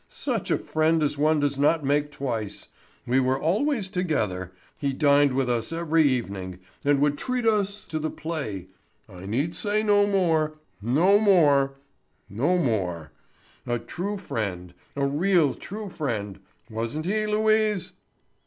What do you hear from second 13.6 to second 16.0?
A true friend—a real true